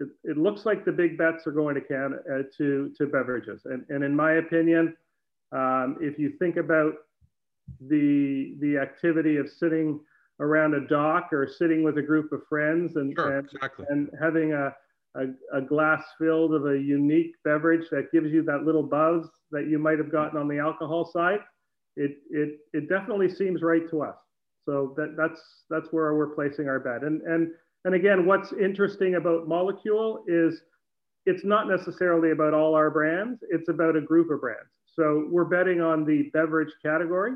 it, 0.00 0.08
it, 0.24 0.38
looks 0.38 0.64
like 0.64 0.84
the 0.84 0.92
big 0.92 1.18
bets 1.18 1.46
are 1.46 1.52
going 1.52 1.74
to 1.74 1.80
can 1.80 2.18
uh, 2.32 2.42
to 2.56 2.92
to 2.96 3.06
beverages, 3.06 3.62
and 3.64 3.84
and 3.88 4.04
in 4.04 4.14
my 4.14 4.34
opinion, 4.34 4.96
um, 5.52 5.96
if 6.00 6.18
you 6.18 6.32
think 6.38 6.56
about 6.56 6.94
the 7.88 8.54
the 8.60 8.78
activity 8.78 9.36
of 9.36 9.48
sitting 9.48 10.00
around 10.40 10.74
a 10.74 10.86
dock 10.86 11.32
or 11.32 11.48
sitting 11.48 11.82
with 11.82 11.98
a 11.98 12.02
group 12.02 12.32
of 12.32 12.40
friends 12.48 12.96
and 12.96 13.14
sure, 13.16 13.38
and, 13.38 13.48
exactly. 13.52 13.84
and, 13.88 14.08
having 14.20 14.52
a, 14.52 14.72
a, 15.16 15.58
a, 15.58 15.60
glass 15.60 16.02
filled 16.16 16.54
of 16.54 16.66
a 16.66 16.78
unique 16.78 17.32
beverage 17.44 17.88
that 17.90 18.12
gives 18.12 18.30
you 18.30 18.42
that 18.44 18.62
little 18.62 18.84
buzz 18.84 19.28
that 19.50 19.66
you 19.66 19.80
might 19.80 19.98
have 19.98 20.12
gotten 20.12 20.38
on 20.38 20.46
the 20.46 20.58
alcohol 20.58 21.04
side, 21.04 21.40
it 21.96 22.18
it 22.30 22.58
it 22.72 22.88
definitely 22.88 23.28
seems 23.28 23.62
right 23.62 23.88
to 23.90 24.02
us. 24.02 24.16
So 24.64 24.94
that 24.96 25.16
that's 25.16 25.40
that's 25.70 25.88
where 25.92 26.14
we're 26.14 26.34
placing 26.34 26.68
our 26.68 26.78
bet. 26.78 27.02
And 27.02 27.22
and 27.22 27.50
and 27.84 27.94
again, 27.94 28.26
what's 28.26 28.52
interesting 28.52 29.16
about 29.16 29.48
Molecule 29.48 30.24
is 30.28 30.62
it's 31.26 31.44
not 31.44 31.68
necessarily 31.68 32.30
about 32.30 32.54
all 32.54 32.74
our 32.74 32.90
brands. 32.90 33.42
It's 33.50 33.68
about 33.68 33.96
a 33.96 34.00
group 34.00 34.30
of 34.30 34.40
brands. 34.40 34.70
So 34.98 35.26
we're 35.30 35.44
betting 35.44 35.80
on 35.80 36.04
the 36.04 36.28
beverage 36.32 36.72
category. 36.82 37.34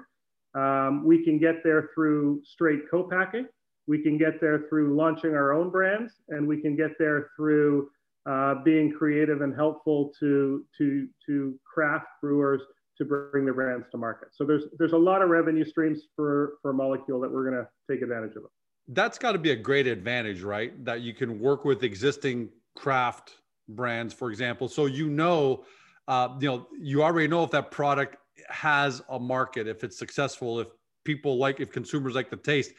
Um, 0.54 1.04
we 1.04 1.24
can 1.24 1.38
get 1.38 1.62
there 1.62 1.90
through 1.94 2.42
straight 2.44 2.90
co-packing. 2.90 3.46
We 3.86 4.02
can 4.02 4.18
get 4.18 4.40
there 4.40 4.64
through 4.68 4.96
launching 4.96 5.34
our 5.34 5.52
own 5.52 5.70
brands, 5.70 6.14
and 6.28 6.46
we 6.46 6.60
can 6.60 6.76
get 6.76 6.98
there 6.98 7.30
through 7.36 7.88
uh, 8.28 8.56
being 8.64 8.92
creative 8.92 9.42
and 9.42 9.54
helpful 9.54 10.12
to 10.18 10.64
to 10.78 11.08
to 11.26 11.54
craft 11.72 12.06
brewers 12.20 12.60
to 12.98 13.04
bring 13.04 13.44
their 13.44 13.54
brands 13.54 13.86
to 13.92 13.98
market. 13.98 14.28
So 14.32 14.44
there's 14.44 14.64
there's 14.78 14.92
a 14.92 14.98
lot 14.98 15.22
of 15.22 15.30
revenue 15.30 15.64
streams 15.64 16.02
for 16.16 16.54
for 16.62 16.72
Molecule 16.72 17.20
that 17.20 17.30
we're 17.30 17.48
going 17.48 17.64
to 17.64 17.68
take 17.88 18.02
advantage 18.02 18.36
of. 18.36 18.42
That's 18.88 19.18
got 19.18 19.32
to 19.32 19.38
be 19.38 19.52
a 19.52 19.56
great 19.56 19.86
advantage, 19.86 20.42
right? 20.42 20.84
That 20.84 21.02
you 21.02 21.14
can 21.14 21.38
work 21.38 21.64
with 21.64 21.84
existing 21.84 22.50
craft 22.76 23.36
brands, 23.68 24.12
for 24.12 24.30
example, 24.30 24.68
so 24.68 24.86
you 24.86 25.08
know 25.08 25.64
uh, 26.12 26.28
you 26.40 26.48
know, 26.48 26.66
you 26.78 27.02
already 27.02 27.26
know 27.26 27.42
if 27.42 27.50
that 27.50 27.70
product 27.70 28.16
has 28.50 29.00
a 29.08 29.18
market, 29.18 29.66
if 29.66 29.82
it's 29.82 29.98
successful, 29.98 30.60
if 30.60 30.68
people 31.04 31.38
like, 31.38 31.58
if 31.58 31.72
consumers 31.72 32.14
like 32.14 32.28
the 32.28 32.36
taste, 32.36 32.72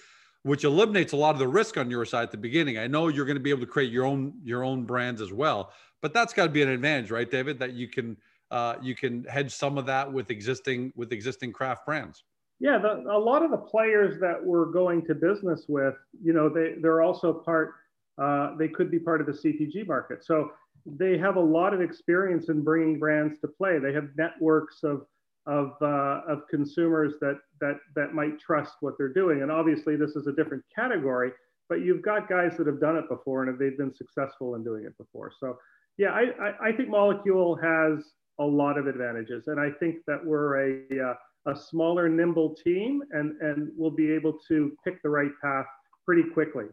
which 0.43 0.65
eliminates 0.65 1.13
a 1.13 1.17
lot 1.17 1.31
of 1.31 1.39
the 1.39 1.47
risk 1.47 1.77
on 1.77 1.89
your 1.89 2.05
side 2.05 2.23
at 2.23 2.31
the 2.31 2.37
beginning. 2.37 2.77
I 2.77 2.85
know 2.85 3.07
you're 3.07 3.25
going 3.25 3.37
to 3.37 3.43
be 3.43 3.49
able 3.49 3.61
to 3.61 3.71
create 3.75 3.91
your 3.91 4.05
own 4.05 4.33
your 4.43 4.63
own 4.63 4.83
brands 4.83 5.19
as 5.19 5.33
well, 5.33 5.71
but 6.01 6.13
that's 6.13 6.31
got 6.31 6.43
to 6.43 6.49
be 6.49 6.61
an 6.61 6.69
advantage, 6.69 7.09
right, 7.09 7.29
David? 7.29 7.57
That 7.57 7.73
you 7.73 7.87
can 7.87 8.17
uh, 8.51 8.75
you 8.83 8.93
can 8.93 9.23
hedge 9.23 9.51
some 9.51 9.79
of 9.79 9.87
that 9.87 10.11
with 10.13 10.29
existing 10.29 10.93
with 10.95 11.11
existing 11.11 11.53
craft 11.53 11.87
brands. 11.87 12.23
Yeah, 12.59 12.77
the, 12.77 13.03
a 13.09 13.17
lot 13.17 13.41
of 13.43 13.49
the 13.49 13.57
players 13.57 14.19
that 14.19 14.37
we're 14.43 14.65
going 14.65 15.05
to 15.07 15.15
business 15.15 15.65
with, 15.67 15.95
you 16.21 16.33
know, 16.33 16.49
they 16.49 16.75
they're 16.81 17.01
also 17.01 17.33
part. 17.33 17.73
Uh, 18.21 18.55
they 18.57 18.67
could 18.67 18.91
be 18.91 18.99
part 18.99 19.21
of 19.21 19.25
the 19.25 19.33
CPG 19.33 19.87
market. 19.87 20.23
So 20.23 20.51
they 20.85 21.17
have 21.17 21.35
a 21.37 21.41
lot 21.41 21.73
of 21.73 21.81
experience 21.81 22.49
in 22.49 22.63
bringing 22.63 22.99
brands 22.99 23.39
to 23.39 23.47
play. 23.47 23.79
They 23.79 23.93
have 23.93 24.09
networks 24.17 24.83
of 24.83 25.05
of, 25.45 25.73
uh, 25.81 26.21
of 26.27 26.47
consumers 26.49 27.15
that, 27.19 27.39
that, 27.59 27.77
that 27.95 28.13
might 28.13 28.39
trust 28.39 28.75
what 28.81 28.97
they're 28.97 29.13
doing. 29.13 29.41
And 29.41 29.51
obviously, 29.51 29.95
this 29.95 30.15
is 30.15 30.27
a 30.27 30.31
different 30.31 30.63
category, 30.73 31.31
but 31.69 31.81
you've 31.81 32.01
got 32.01 32.29
guys 32.29 32.55
that 32.57 32.67
have 32.67 32.79
done 32.79 32.95
it 32.95 33.09
before 33.09 33.43
and 33.43 33.59
they've 33.59 33.77
been 33.77 33.93
successful 33.93 34.55
in 34.55 34.63
doing 34.63 34.85
it 34.85 34.97
before. 34.97 35.31
So, 35.37 35.57
yeah, 35.97 36.09
I, 36.09 36.21
I, 36.41 36.69
I 36.69 36.71
think 36.71 36.89
Molecule 36.89 37.55
has 37.55 38.03
a 38.39 38.43
lot 38.45 38.77
of 38.77 38.87
advantages. 38.87 39.47
And 39.47 39.59
I 39.59 39.69
think 39.79 39.97
that 40.07 40.23
we're 40.23 40.77
a, 40.91 41.11
uh, 41.11 41.51
a 41.51 41.55
smaller, 41.55 42.07
nimble 42.07 42.55
team 42.55 43.03
and, 43.11 43.39
and 43.41 43.69
we'll 43.75 43.91
be 43.91 44.11
able 44.11 44.39
to 44.47 44.71
pick 44.83 45.01
the 45.03 45.09
right 45.09 45.31
path 45.41 45.65
pretty 46.05 46.23
quickly. 46.33 46.65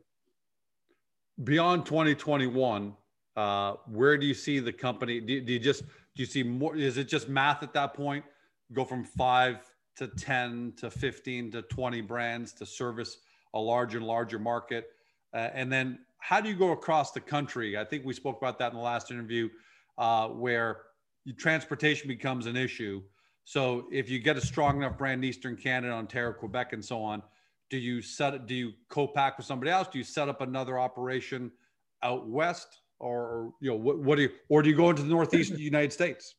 Beyond 1.42 1.86
2021, 1.86 2.94
uh, 3.40 3.76
where 3.86 4.18
do 4.18 4.26
you 4.26 4.34
see 4.34 4.58
the 4.58 4.72
company? 4.72 5.18
Do, 5.18 5.40
do 5.40 5.52
you 5.54 5.58
just 5.58 5.82
do 5.82 6.22
you 6.24 6.26
see 6.26 6.42
more? 6.42 6.76
Is 6.76 6.98
it 6.98 7.08
just 7.08 7.28
math 7.28 7.62
at 7.62 7.72
that 7.72 7.94
point? 7.94 8.24
Go 8.72 8.84
from 8.84 9.02
five 9.02 9.56
to 9.96 10.08
ten 10.08 10.74
to 10.76 10.90
fifteen 10.90 11.50
to 11.52 11.62
twenty 11.62 12.02
brands 12.02 12.52
to 12.54 12.66
service 12.66 13.18
a 13.54 13.58
larger 13.58 13.98
and 13.98 14.06
larger 14.06 14.38
market, 14.38 14.90
uh, 15.32 15.48
and 15.54 15.72
then 15.72 16.00
how 16.18 16.38
do 16.40 16.50
you 16.50 16.54
go 16.54 16.72
across 16.72 17.12
the 17.12 17.20
country? 17.20 17.78
I 17.78 17.84
think 17.84 18.04
we 18.04 18.12
spoke 18.12 18.36
about 18.36 18.58
that 18.58 18.72
in 18.72 18.76
the 18.76 18.84
last 18.84 19.10
interview, 19.10 19.48
uh, 19.96 20.28
where 20.28 20.82
transportation 21.38 22.08
becomes 22.08 22.44
an 22.46 22.56
issue. 22.56 23.02
So 23.44 23.86
if 23.90 24.10
you 24.10 24.18
get 24.18 24.36
a 24.36 24.44
strong 24.52 24.76
enough 24.76 24.98
brand 24.98 25.24
in 25.24 25.30
Eastern 25.30 25.56
Canada, 25.56 25.94
Ontario, 25.94 26.34
Quebec, 26.34 26.74
and 26.74 26.84
so 26.84 27.02
on, 27.02 27.22
do 27.70 27.78
you 27.78 28.02
set 28.02 28.46
do 28.46 28.54
you 28.54 28.72
co-pack 28.90 29.38
with 29.38 29.46
somebody 29.46 29.70
else? 29.70 29.88
Do 29.88 29.98
you 29.98 30.04
set 30.04 30.28
up 30.28 30.40
another 30.42 30.78
operation 30.78 31.50
out 32.02 32.28
west? 32.28 32.80
Or 33.00 33.54
you 33.60 33.70
know 33.70 33.76
what, 33.76 33.98
what 33.98 34.16
do 34.16 34.22
you 34.22 34.30
or 34.50 34.62
do 34.62 34.68
you 34.68 34.76
go 34.76 34.90
into 34.90 35.02
the 35.02 35.08
northeast 35.08 35.58
united 35.58 35.92
states? 35.92 36.34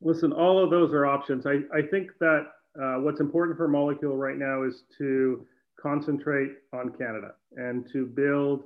Listen 0.00 0.32
all 0.32 0.62
of 0.62 0.70
those 0.70 0.92
are 0.92 1.06
options. 1.06 1.44
I, 1.44 1.60
I 1.76 1.82
think 1.82 2.10
that 2.20 2.46
uh, 2.80 3.00
what's 3.00 3.20
important 3.20 3.58
for 3.58 3.66
molecule 3.66 4.16
right 4.16 4.36
now 4.36 4.62
is 4.62 4.84
to 4.98 5.44
concentrate 5.80 6.52
on 6.72 6.92
canada 6.96 7.32
and 7.56 7.86
to 7.92 8.06
build 8.06 8.64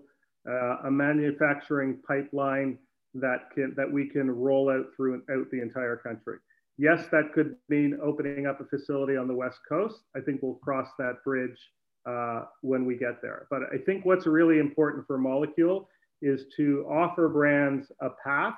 uh, 0.49 0.87
a 0.87 0.91
manufacturing 0.91 1.99
pipeline 2.07 2.79
that 3.15 3.51
can 3.55 3.73
that 3.77 3.91
we 3.91 4.07
can 4.07 4.31
roll 4.31 4.69
out 4.71 4.87
through 4.95 5.23
out 5.35 5.51
the 5.51 5.63
entire 5.63 5.97
country. 5.97 6.37
Yes 6.77 7.07
that 7.13 7.33
could 7.35 7.57
mean 7.71 7.99
opening 8.03 8.47
up 8.47 8.61
a 8.61 8.65
facility 8.65 9.17
on 9.17 9.27
the 9.27 9.35
west 9.35 9.61
coast. 9.67 10.03
I 10.15 10.21
think 10.21 10.43
we'll 10.43 10.55
cross 10.57 10.89
that 10.99 11.25
bridge 11.25 11.59
uh, 12.05 12.43
when 12.61 12.85
we 12.85 12.97
get 12.97 13.23
there. 13.23 13.47
But 13.49 13.63
i 13.73 13.79
think 13.79 14.05
what's 14.05 14.27
really 14.27 14.59
important 14.59 15.07
for 15.07 15.17
Molecule 15.17 15.89
is 16.23 16.47
to 16.57 16.87
offer 16.91 17.29
brands 17.29 17.91
a 18.01 18.09
path 18.25 18.55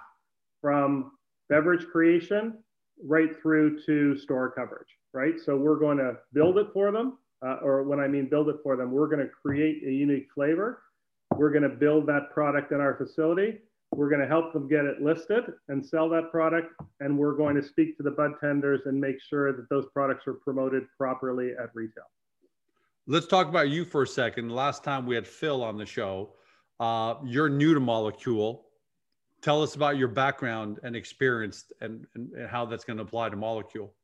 from 0.60 1.12
beverage 1.48 1.86
creation 1.86 2.58
right 3.04 3.30
through 3.40 3.82
to 3.84 4.16
store 4.16 4.50
coverage, 4.50 4.88
right? 5.12 5.38
So 5.38 5.56
we're 5.56 5.78
going 5.78 5.98
to 5.98 6.14
build 6.32 6.58
it 6.58 6.68
for 6.72 6.92
them, 6.92 7.18
uh, 7.44 7.56
or 7.62 7.82
when 7.82 8.00
I 8.00 8.08
mean 8.08 8.28
build 8.28 8.48
it 8.48 8.56
for 8.62 8.76
them, 8.76 8.90
we're 8.90 9.08
going 9.08 9.20
to 9.20 9.28
create 9.28 9.82
a 9.86 9.90
unique 9.90 10.28
flavor. 10.34 10.82
We're 11.36 11.50
going 11.50 11.62
to 11.62 11.68
build 11.68 12.06
that 12.06 12.30
product 12.32 12.72
in 12.72 12.80
our 12.80 12.94
facility. 12.94 13.58
We're 13.94 14.08
going 14.08 14.20
to 14.22 14.28
help 14.28 14.52
them 14.52 14.68
get 14.68 14.84
it 14.84 15.02
listed 15.02 15.44
and 15.68 15.84
sell 15.84 16.08
that 16.10 16.30
product. 16.30 16.72
And 17.00 17.18
we're 17.18 17.34
going 17.34 17.56
to 17.56 17.62
speak 17.62 17.96
to 17.98 18.02
the 18.02 18.10
bud 18.10 18.32
tenders 18.40 18.82
and 18.86 18.98
make 18.98 19.20
sure 19.20 19.52
that 19.52 19.68
those 19.68 19.86
products 19.92 20.26
are 20.26 20.34
promoted 20.34 20.84
properly 20.96 21.50
at 21.62 21.70
retail. 21.74 22.04
Let's 23.06 23.26
talk 23.26 23.48
about 23.48 23.68
you 23.68 23.84
for 23.84 24.02
a 24.02 24.06
second. 24.06 24.50
Last 24.50 24.84
time 24.84 25.06
we 25.06 25.14
had 25.14 25.26
Phil 25.26 25.62
on 25.62 25.76
the 25.76 25.84
show, 25.84 26.34
uh, 26.82 27.14
you're 27.24 27.48
new 27.48 27.74
to 27.74 27.80
Molecule. 27.80 28.66
Tell 29.40 29.62
us 29.62 29.76
about 29.76 29.96
your 29.96 30.08
background 30.08 30.80
and 30.82 30.96
experience 30.96 31.66
and, 31.80 32.06
and, 32.16 32.32
and 32.32 32.48
how 32.50 32.64
that's 32.64 32.84
going 32.84 32.96
to 32.96 33.04
apply 33.04 33.28
to 33.28 33.36
Molecule. 33.36 33.94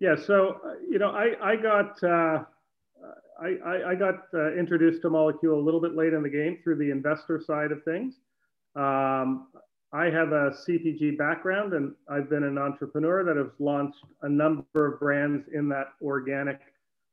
Yeah, 0.00 0.16
so 0.16 0.60
uh, 0.64 0.74
you 0.90 0.98
know, 0.98 1.10
I 1.10 1.34
I 1.42 1.56
got 1.56 2.02
uh, 2.02 2.44
I, 3.38 3.90
I 3.90 3.94
got 3.94 4.14
uh, 4.32 4.54
introduced 4.54 5.02
to 5.02 5.10
Molecule 5.10 5.58
a 5.58 5.60
little 5.60 5.80
bit 5.80 5.94
late 5.94 6.14
in 6.14 6.22
the 6.22 6.30
game 6.30 6.58
through 6.64 6.76
the 6.76 6.90
investor 6.90 7.38
side 7.38 7.70
of 7.70 7.84
things. 7.84 8.14
Um, 8.76 9.48
I 9.92 10.06
have 10.06 10.32
a 10.32 10.54
CPG 10.66 11.18
background, 11.18 11.74
and 11.74 11.94
I've 12.08 12.30
been 12.30 12.44
an 12.44 12.56
entrepreneur 12.56 13.24
that 13.24 13.36
has 13.36 13.52
launched 13.58 14.04
a 14.22 14.28
number 14.28 14.94
of 14.94 15.00
brands 15.00 15.48
in 15.52 15.68
that 15.68 15.88
organic, 16.00 16.60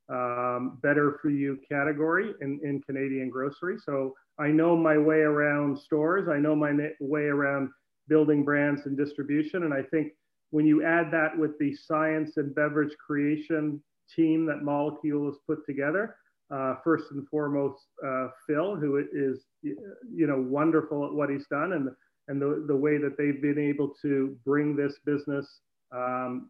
um, 0.08 0.80
better 0.82 1.20
for 1.22 1.30
you 1.30 1.60
category 1.70 2.34
in, 2.42 2.60
in 2.64 2.82
Canadian 2.82 3.30
grocery. 3.30 3.78
So 3.86 4.14
I 4.40 4.48
know 4.48 4.75
my 4.75 4.98
way 4.98 5.20
around 5.20 5.78
stores. 5.78 6.28
I 6.28 6.38
know 6.40 6.56
my 6.56 6.72
way 7.00 7.24
around 7.24 7.70
building 8.08 8.44
brands 8.44 8.86
and 8.86 8.98
distribution. 8.98 9.63
And 9.63 9.74
I 9.74 9.84
think 9.84 10.13
when 10.50 10.66
you 10.66 10.84
add 10.84 11.12
that 11.12 11.38
with 11.38 11.58
the 11.60 11.75
science 11.75 12.38
and 12.38 12.54
beverage 12.54 12.96
creation 12.98 13.82
team 14.13 14.46
that 14.48 14.63
Molecule 14.63 15.25
has 15.25 15.40
put 15.48 15.66
together, 15.66 16.16
uh, 16.52 16.75
first 16.84 17.06
and 17.12 17.28
foremost, 17.28 17.88
uh, 18.06 18.28
Phil, 18.46 18.75
who 18.75 19.04
is 19.12 19.46
you 19.62 20.28
know 20.28 20.40
wonderful 20.40 21.06
at 21.06 21.13
what 21.13 21.30
he's 21.30 21.48
done, 21.48 21.74
and 21.74 21.90
and 22.28 22.42
the, 22.42 22.66
the 22.68 22.75
way 22.75 22.98
that 22.98 23.18
they've 23.18 23.42
been 23.42 23.58
able 23.58 23.94
to 24.02 24.38
bring 24.46 24.75
this 24.75 25.00
business 25.06 25.62
um, 25.92 26.50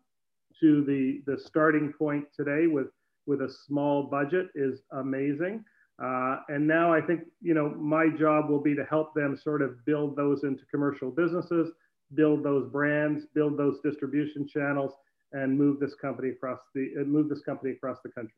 to 0.59 0.83
the 0.83 1.21
the 1.31 1.39
starting 1.39 1.93
point 1.97 2.25
today 2.35 2.67
with 2.67 2.87
with 3.25 3.41
a 3.41 3.49
small 3.65 4.03
budget 4.03 4.47
is 4.55 4.81
amazing. 4.91 5.63
Uh, 6.01 6.37
and 6.49 6.67
now 6.67 6.91
I 6.91 7.01
think, 7.01 7.21
you 7.41 7.53
know, 7.53 7.69
my 7.69 8.09
job 8.09 8.49
will 8.49 8.61
be 8.61 8.75
to 8.75 8.83
help 8.85 9.13
them 9.13 9.37
sort 9.37 9.61
of 9.61 9.85
build 9.85 10.15
those 10.15 10.43
into 10.43 10.65
commercial 10.65 11.11
businesses, 11.11 11.71
build 12.15 12.43
those 12.43 12.69
brands, 12.71 13.25
build 13.33 13.57
those 13.57 13.79
distribution 13.83 14.47
channels, 14.47 14.93
and 15.33 15.57
move 15.57 15.79
this 15.79 15.95
company 15.95 16.29
across 16.29 16.59
the 16.75 16.91
uh, 16.99 17.03
move 17.03 17.29
this 17.29 17.41
company 17.41 17.71
across 17.71 17.97
the 18.03 18.09
country. 18.09 18.33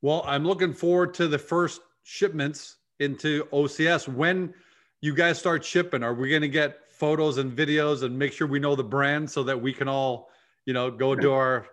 Well, 0.00 0.22
I'm 0.26 0.44
looking 0.44 0.72
forward 0.72 1.14
to 1.14 1.26
the 1.26 1.38
first 1.38 1.80
shipments 2.04 2.76
into 3.00 3.44
OCS. 3.52 4.08
When 4.08 4.54
you 5.00 5.14
guys 5.14 5.38
start 5.38 5.64
shipping, 5.64 6.02
are 6.02 6.14
we 6.14 6.30
going 6.30 6.42
to 6.42 6.48
get 6.48 6.90
photos 6.90 7.38
and 7.38 7.56
videos 7.56 8.02
and 8.02 8.18
make 8.18 8.32
sure 8.32 8.46
we 8.46 8.58
know 8.58 8.74
the 8.74 8.84
brand 8.84 9.30
so 9.30 9.42
that 9.44 9.60
we 9.60 9.72
can 9.72 9.88
all, 9.88 10.30
you 10.66 10.72
know, 10.72 10.90
go 10.90 11.14
to 11.14 11.32
our 11.32 11.66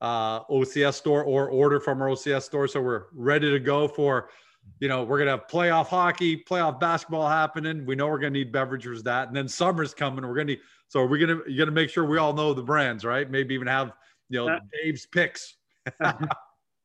uh, 0.00 0.44
OCS 0.44 0.94
store 0.94 1.24
or 1.24 1.48
order 1.48 1.80
from 1.80 2.00
our 2.00 2.08
OCS 2.08 2.42
store. 2.42 2.66
So 2.68 2.80
we're 2.80 3.04
ready 3.12 3.50
to 3.50 3.60
go 3.60 3.86
for, 3.86 4.30
you 4.78 4.88
know, 4.88 5.04
we're 5.04 5.18
gonna 5.18 5.32
have 5.32 5.46
playoff 5.46 5.86
hockey, 5.86 6.42
playoff 6.42 6.80
basketball 6.80 7.28
happening. 7.28 7.84
We 7.84 7.94
know 7.96 8.08
we're 8.08 8.18
gonna 8.18 8.30
need 8.30 8.52
beverages 8.52 9.02
that, 9.04 9.28
and 9.28 9.36
then 9.36 9.48
summer's 9.48 9.94
coming. 9.94 10.26
We're 10.26 10.34
gonna 10.34 10.44
need. 10.44 10.60
So 10.88 11.04
we're 11.04 11.18
gonna 11.18 11.40
you 11.46 11.58
gonna 11.58 11.70
make 11.70 11.90
sure 11.90 12.04
we 12.04 12.18
all 12.18 12.32
know 12.32 12.54
the 12.54 12.62
brands, 12.62 13.04
right? 13.04 13.30
Maybe 13.30 13.54
even 13.54 13.66
have 13.66 13.92
you 14.28 14.38
know 14.38 14.48
uh, 14.48 14.60
Dave's 14.72 15.06
picks. 15.06 15.56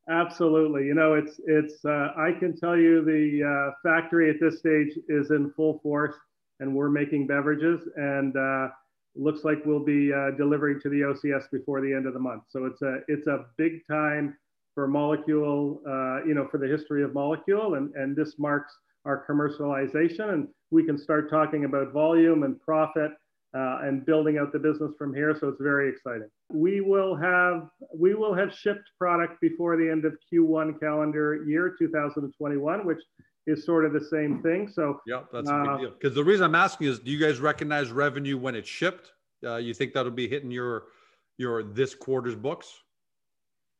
Absolutely. 0.08 0.86
You 0.86 0.94
know, 0.94 1.14
it's 1.14 1.40
it's. 1.46 1.84
Uh, 1.84 2.12
I 2.16 2.32
can 2.38 2.56
tell 2.56 2.76
you 2.76 3.04
the 3.04 3.42
uh, 3.42 3.72
factory 3.88 4.30
at 4.30 4.36
this 4.40 4.60
stage 4.60 4.92
is 5.08 5.30
in 5.30 5.50
full 5.56 5.80
force, 5.80 6.14
and 6.60 6.74
we're 6.74 6.90
making 6.90 7.26
beverages 7.26 7.80
and. 7.96 8.36
Looks 9.18 9.44
like 9.44 9.64
we'll 9.64 9.84
be 9.84 10.12
uh, 10.12 10.32
delivering 10.32 10.80
to 10.80 10.88
the 10.88 11.00
OCS 11.00 11.50
before 11.50 11.80
the 11.80 11.92
end 11.92 12.06
of 12.06 12.14
the 12.14 12.20
month. 12.20 12.44
So 12.48 12.66
it's 12.66 12.82
a 12.82 13.00
it's 13.08 13.26
a 13.26 13.46
big 13.56 13.86
time 13.90 14.36
for 14.74 14.86
molecule, 14.86 15.80
uh, 15.88 16.24
you 16.24 16.34
know, 16.34 16.46
for 16.50 16.58
the 16.58 16.68
history 16.68 17.02
of 17.02 17.14
molecule, 17.14 17.74
and 17.74 17.94
and 17.94 18.14
this 18.14 18.34
marks 18.38 18.76
our 19.04 19.24
commercialization, 19.28 20.32
and 20.34 20.48
we 20.70 20.84
can 20.84 20.98
start 20.98 21.30
talking 21.30 21.64
about 21.64 21.92
volume 21.92 22.42
and 22.42 22.60
profit. 22.60 23.12
Uh, 23.54 23.78
and 23.84 24.04
building 24.04 24.36
out 24.36 24.52
the 24.52 24.58
business 24.58 24.92
from 24.98 25.14
here, 25.14 25.34
so 25.40 25.48
it's 25.48 25.62
very 25.62 25.88
exciting. 25.88 26.28
We 26.52 26.82
will 26.82 27.16
have 27.16 27.68
we 27.94 28.12
will 28.12 28.34
have 28.34 28.52
shipped 28.52 28.90
product 28.98 29.40
before 29.40 29.78
the 29.78 29.88
end 29.88 30.04
of 30.04 30.12
Q1 30.30 30.78
calendar 30.78 31.42
year 31.46 31.74
2021, 31.78 32.84
which 32.84 32.98
is 33.46 33.64
sort 33.64 33.84
of 33.84 33.92
the 33.92 34.00
same 34.00 34.42
thing. 34.42 34.68
So 34.68 35.00
yeah, 35.06 35.22
that's 35.32 35.48
a 35.48 35.52
big 35.52 35.68
uh, 35.68 35.78
deal. 35.78 35.90
Because 35.90 36.14
the 36.14 36.24
reason 36.24 36.44
I'm 36.44 36.54
asking 36.54 36.88
is, 36.88 36.98
do 36.98 37.10
you 37.10 37.18
guys 37.18 37.38
recognize 37.38 37.90
revenue 37.90 38.36
when 38.36 38.54
it's 38.54 38.68
shipped? 38.68 39.12
Uh, 39.44 39.56
you 39.56 39.74
think 39.74 39.92
that'll 39.92 40.10
be 40.10 40.28
hitting 40.28 40.50
your 40.50 40.84
your 41.38 41.62
this 41.62 41.94
quarter's 41.94 42.34
books? 42.34 42.82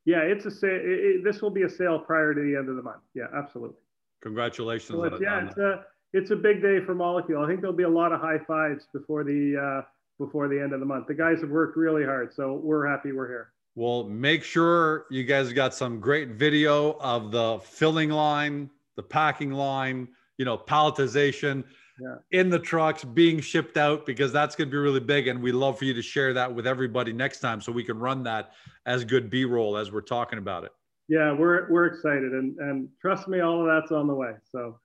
Yeah, 0.04 0.20
it's 0.20 0.44
a 0.44 0.50
sale. 0.50 0.70
It, 0.70 1.16
it, 1.16 1.24
this 1.24 1.42
will 1.42 1.50
be 1.50 1.62
a 1.62 1.70
sale 1.70 1.98
prior 1.98 2.32
to 2.32 2.40
the 2.40 2.56
end 2.56 2.68
of 2.68 2.76
the 2.76 2.82
month. 2.82 3.02
Yeah, 3.14 3.24
absolutely. 3.36 3.76
Congratulations. 4.22 4.96
So 4.96 5.04
it's, 5.04 5.20
yeah, 5.20 5.46
it's 5.46 5.58
a 5.58 5.84
it's 6.12 6.30
a 6.30 6.36
big 6.36 6.62
day 6.62 6.80
for 6.80 6.94
Molecule. 6.94 7.42
I 7.44 7.48
think 7.48 7.60
there'll 7.60 7.76
be 7.76 7.82
a 7.82 7.88
lot 7.88 8.12
of 8.12 8.20
high 8.20 8.38
fives 8.46 8.86
before 8.92 9.24
the 9.24 9.82
uh, 9.82 9.86
before 10.24 10.48
the 10.48 10.60
end 10.60 10.72
of 10.72 10.80
the 10.80 10.86
month. 10.86 11.08
The 11.08 11.14
guys 11.14 11.40
have 11.40 11.50
worked 11.50 11.76
really 11.76 12.04
hard, 12.04 12.32
so 12.32 12.54
we're 12.54 12.86
happy 12.86 13.12
we're 13.12 13.28
here. 13.28 13.52
Well, 13.74 14.04
make 14.04 14.42
sure 14.42 15.04
you 15.10 15.24
guys 15.24 15.52
got 15.52 15.74
some 15.74 16.00
great 16.00 16.30
video 16.30 16.92
of 16.98 17.30
the 17.30 17.58
filling 17.62 18.08
line 18.08 18.70
the 18.96 19.02
packing 19.02 19.52
line, 19.52 20.08
you 20.38 20.44
know, 20.44 20.58
palletization. 20.58 21.64
yeah. 22.00 22.16
in 22.38 22.50
the 22.50 22.58
trucks 22.58 23.04
being 23.04 23.40
shipped 23.40 23.76
out 23.76 24.04
because 24.04 24.32
that's 24.32 24.54
going 24.54 24.68
to 24.68 24.70
be 24.70 24.76
really 24.76 25.00
big. 25.00 25.28
And 25.28 25.42
we 25.42 25.52
love 25.52 25.78
for 25.78 25.84
you 25.84 25.94
to 25.94 26.02
share 26.02 26.34
that 26.34 26.54
with 26.54 26.66
everybody 26.66 27.12
next 27.12 27.40
time 27.40 27.60
so 27.60 27.72
we 27.72 27.84
can 27.84 27.98
run 27.98 28.22
that 28.24 28.52
as 28.84 29.04
good 29.04 29.30
B 29.30 29.44
roll 29.44 29.76
as 29.76 29.90
we're 29.90 30.02
talking 30.02 30.38
about 30.38 30.64
it. 30.64 30.72
Yeah, 31.08 31.32
we're, 31.32 31.70
we're 31.70 31.86
excited. 31.86 32.32
And, 32.32 32.58
and 32.58 32.88
trust 33.00 33.28
me, 33.28 33.40
all 33.40 33.60
of 33.60 33.66
that's 33.66 33.92
on 33.92 34.06
the 34.08 34.14
way. 34.14 34.32
So 34.50 34.78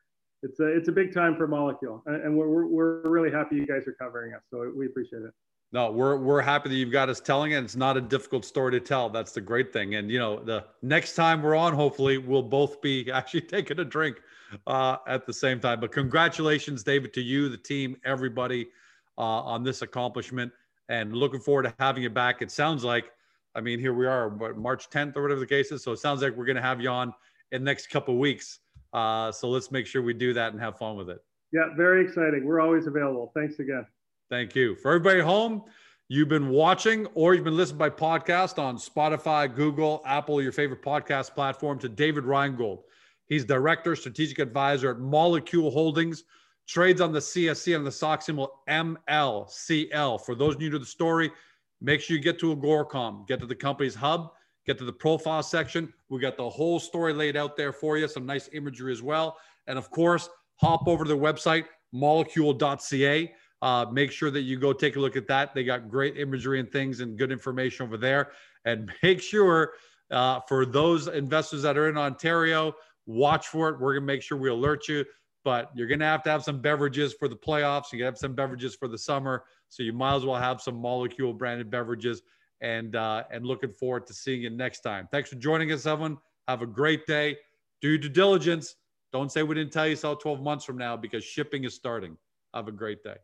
it's 0.44 0.60
a, 0.60 0.68
it's 0.68 0.88
a 0.88 0.92
big 0.92 1.14
time 1.14 1.36
for 1.36 1.48
Molecule. 1.48 2.04
And 2.06 2.38
we're, 2.38 2.66
we're 2.68 3.02
really 3.10 3.32
happy 3.32 3.56
you 3.56 3.68
guys 3.68 3.88
are 3.88 3.94
covering 4.00 4.34
us. 4.34 4.44
So 4.50 4.72
we 4.76 4.86
appreciate 4.86 5.24
it. 5.24 5.34
No, 5.74 5.90
we're 5.90 6.18
we're 6.18 6.42
happy 6.42 6.68
that 6.68 6.76
you've 6.76 6.92
got 6.92 7.08
us 7.08 7.22
telling 7.22 7.54
it. 7.54 7.64
It's 7.64 7.78
not 7.78 7.96
a 7.96 8.02
difficult 8.02 8.44
story 8.44 8.72
to 8.74 8.80
tell. 8.82 9.10
That's 9.10 9.32
the 9.32 9.40
great 9.40 9.72
thing. 9.72 9.96
And 9.96 10.12
you 10.12 10.20
know, 10.20 10.44
the 10.44 10.66
next 10.82 11.16
time 11.16 11.42
we're 11.42 11.56
on, 11.56 11.74
hopefully, 11.74 12.18
we'll 12.18 12.44
both 12.44 12.82
be 12.82 13.10
actually 13.14 13.42
taking 13.42 13.80
a 13.80 13.86
drink 13.86 14.18
uh, 14.68 14.98
at 15.08 15.26
the 15.26 15.34
same 15.34 15.60
time. 15.60 15.80
But 15.80 15.94
congratulations, 15.94 16.84
David, 16.84 17.14
to 17.14 17.22
you, 17.22 17.48
the 17.48 17.58
team, 17.58 17.96
everybody 18.04 18.68
uh, 19.18 19.22
on 19.22 19.64
this 19.64 19.82
accomplishment, 19.82 20.52
and 20.90 21.14
looking 21.16 21.40
forward 21.40 21.64
to 21.64 21.74
having 21.80 22.04
you 22.04 22.10
back. 22.10 22.42
It 22.42 22.52
sounds 22.52 22.84
like, 22.84 23.12
I 23.56 23.62
mean, 23.62 23.80
here 23.80 23.94
we 23.94 24.06
are, 24.06 24.28
what, 24.28 24.58
March 24.58 24.90
10th 24.90 25.16
or 25.16 25.22
whatever 25.22 25.40
the 25.40 25.46
case 25.46 25.72
is. 25.72 25.84
So 25.84 25.94
it 25.94 26.00
sounds 26.00 26.22
like 26.22 26.36
we're 26.36 26.46
going 26.46 26.58
to 26.58 26.62
have 26.62 26.82
you 26.82 26.90
on 26.90 27.14
in 27.52 27.64
the 27.64 27.66
next 27.66 27.88
couple 27.90 28.18
weeks. 28.18 28.60
Uh, 28.92 29.32
so 29.32 29.50
let's 29.50 29.72
make 29.72 29.88
sure 29.88 30.02
we 30.02 30.14
do 30.14 30.34
that 30.34 30.52
and 30.52 30.62
have 30.62 30.78
fun 30.78 30.98
with 30.98 31.10
it. 31.10 31.24
Yeah, 31.54 31.68
very 31.76 32.06
exciting. 32.06 32.46
We're 32.46 32.62
always 32.62 32.88
available. 32.88 33.32
Thanks 33.36 33.60
again. 33.60 33.86
Thank 34.32 34.56
you. 34.56 34.76
For 34.76 34.94
everybody 34.94 35.20
home, 35.20 35.64
you've 36.08 36.30
been 36.30 36.48
watching 36.48 37.06
or 37.16 37.36
you've 37.36 37.44
been 37.44 37.58
listening 37.58 37.80
by 37.80 37.90
podcast 37.90 38.58
on 38.58 38.78
Spotify, 38.78 39.54
Google, 39.54 40.02
Apple, 40.06 40.42
your 40.42 40.54
favorite 40.54 40.82
podcast 40.82 41.32
platform 41.32 41.78
to 41.80 41.90
David 41.90 42.24
Reingold. 42.24 42.84
He's 43.28 43.44
director, 43.44 43.94
strategic 43.94 44.40
advisor 44.40 44.92
at 44.92 45.00
Molecule 45.00 45.70
Holdings, 45.70 46.24
trades 46.66 47.02
on 47.02 47.12
the 47.12 47.20
CSE 47.20 47.76
and 47.76 47.86
the 47.86 47.92
stock 47.92 48.22
symbol 48.22 48.62
MLCL. 48.70 50.22
For 50.22 50.34
those 50.34 50.58
new 50.58 50.70
to 50.70 50.80
the 50.80 50.86
story, 50.86 51.30
make 51.82 52.00
sure 52.00 52.16
you 52.16 52.24
get 52.24 52.40
to 52.40 52.56
Agoracom, 52.56 53.28
get 53.28 53.42
to 53.42 53.46
the 53.46 53.54
company's 53.54 53.96
hub, 53.96 54.32
get 54.66 54.78
to 54.78 54.86
the 54.86 54.94
profile 54.94 55.44
section. 55.44 55.92
We 56.08 56.22
got 56.22 56.38
the 56.38 56.50
whole 56.50 56.80
story 56.80 57.12
laid 57.12 57.36
out 57.36 57.58
there 57.58 57.74
for 57.74 57.98
you, 57.98 58.08
some 58.08 58.26
nice 58.26 58.50
imagery 58.54 58.94
as 58.94 59.02
well. 59.02 59.36
And 59.68 59.78
of 59.78 59.92
course, 59.92 60.30
hop 60.56 60.88
over 60.88 61.04
to 61.04 61.10
the 61.10 61.18
website, 61.18 61.66
molekule.ca. 61.94 63.34
Uh, 63.62 63.86
make 63.92 64.12
sure 64.12 64.32
that 64.32 64.42
you 64.42 64.58
go 64.58 64.74
take 64.74 64.96
a 64.96 65.00
look 65.00 65.16
at 65.16 65.28
that. 65.28 65.54
They 65.54 65.64
got 65.64 65.90
great 65.90 66.18
imagery 66.18 66.60
and 66.60 66.72
things 66.72 67.00
and 67.00 67.18
good 67.18 67.32
information 67.32 67.86
over 67.86 67.98
there. 67.98 68.32
And 68.66 68.92
make 69.04 69.22
sure 69.22 69.74
uh, 70.10 70.40
for 70.48 70.66
those 70.66 71.08
investors 71.08 71.62
that 71.62 71.78
are 71.78 71.88
in 71.90 71.98
Ontario, 71.98 72.74
Watch 73.06 73.48
for 73.48 73.70
it. 73.70 73.80
We're 73.80 73.94
going 73.94 74.04
to 74.04 74.08
make 74.08 74.22
sure 74.22 74.38
we 74.38 74.50
alert 74.50 74.88
you, 74.88 75.04
but 75.44 75.72
you're 75.76 75.88
going 75.88 76.00
to 76.00 76.06
have 76.06 76.24
to 76.24 76.30
have 76.30 76.44
some 76.44 76.62
beverages 76.62 77.14
for 77.14 77.28
the 77.28 77.36
playoffs. 77.36 77.92
You 77.92 78.04
have 78.04 78.18
some 78.18 78.34
beverages 78.34 78.76
for 78.76 78.88
the 78.88 78.98
summer. 78.98 79.44
So 79.70 79.84
you 79.84 79.94
might 79.94 80.16
as 80.16 80.26
well 80.26 80.40
have 80.40 80.62
some 80.62 80.76
molecule 80.76 81.34
branded 81.34 81.72
beverages 81.72 82.22
and, 82.62 82.96
uh, 82.96 83.24
and 83.32 83.46
looking 83.46 83.72
forward 83.72 84.06
to 84.08 84.14
seeing 84.14 84.42
you 84.42 84.50
next 84.50 84.82
time. 84.82 85.08
Thanks 85.12 85.30
for 85.30 85.36
joining 85.36 85.72
us, 85.72 85.86
everyone. 85.86 86.18
Have 86.48 86.62
a 86.62 86.68
great 86.68 87.06
day. 87.06 87.38
Do 87.82 87.98
due 87.98 88.10
diligence. 88.10 88.76
Don't 89.12 89.32
say 89.32 89.44
we 89.44 89.56
didn't 89.56 89.74
tell 89.74 89.88
you 89.88 89.96
so 89.96 90.16
12 90.16 90.42
months 90.42 90.64
from 90.64 90.78
now 90.78 90.96
because 90.96 91.24
shipping 91.24 91.64
is 91.64 91.74
starting. 91.74 92.16
Have 92.54 92.68
a 92.68 92.72
great 92.72 93.04
day. 93.04 93.16